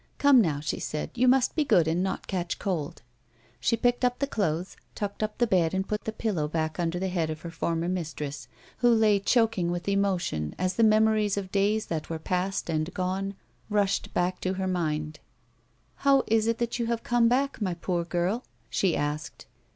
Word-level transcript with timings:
"Come 0.17 0.41
now," 0.41 0.59
she 0.61 0.79
said," 0.79 1.11
you 1.13 1.27
must 1.27 1.53
be 1.55 1.63
good 1.63 1.87
and 1.87 2.01
not 2.01 2.25
catch 2.25 2.57
cold." 2.57 3.03
She 3.59 3.77
picked 3.77 4.03
up 4.03 4.17
the 4.17 4.25
clothes, 4.25 4.75
tucked 4.95 5.21
up 5.21 5.37
the 5.37 5.45
bed 5.45 5.75
and 5.75 5.87
put 5.87 6.05
the 6.05 6.11
pillow 6.11 6.47
back 6.47 6.79
under 6.79 6.97
the 6.97 7.07
head 7.09 7.29
of 7.29 7.41
her 7.41 7.51
former 7.51 7.87
mistress 7.87 8.47
who 8.77 8.89
lay 8.89 9.19
choking 9.19 9.69
with 9.69 9.87
emotion 9.87 10.55
as 10.57 10.73
the 10.73 10.83
memories 10.83 11.37
of 11.37 11.51
days 11.51 11.85
that 11.85 12.09
were 12.09 12.17
past 12.17 12.67
and 12.67 12.95
gone 12.95 13.35
rushed 13.69 14.11
back 14.11 14.41
to 14.41 14.53
her 14.53 14.65
mind." 14.65 15.19
How 16.07 16.23
is 16.25 16.47
it 16.47 16.79
you 16.79 16.87
have 16.87 17.03
come 17.03 17.27
back, 17.27 17.61
my 17.61 17.75
poor 17.75 18.03
girl 18.03 18.37
1" 18.37 18.41
she 18.71 18.97
asked. 18.97 19.45